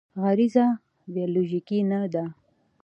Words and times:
غریزه 0.21 0.67
بیولوژیکي 1.13 1.79
نه 1.91 1.99
دی. 2.13 2.25